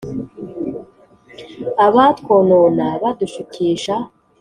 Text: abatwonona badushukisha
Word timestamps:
abatwonona 1.85 2.85
badushukisha 3.01 3.95